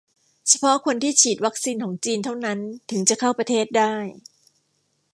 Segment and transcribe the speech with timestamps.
[0.47, 2.59] เฉพาะคนที่ฉีดวัคซีนของจีนเท่านั้น
[2.91, 3.95] ถึงจะเข้าประเทศได้